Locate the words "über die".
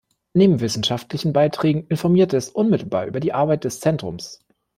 3.05-3.33